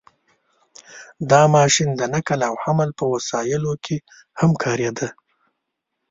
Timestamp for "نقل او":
2.13-2.55